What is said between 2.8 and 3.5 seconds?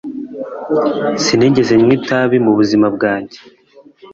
bwanjye.